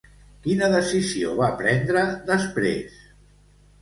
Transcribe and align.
Quina 0.45 0.69
decisió 0.75 1.35
va 1.41 1.51
prendre 1.61 2.03
després? 2.33 2.99